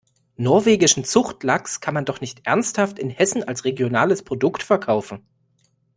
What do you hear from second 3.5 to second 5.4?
regionales Produkt verkaufen!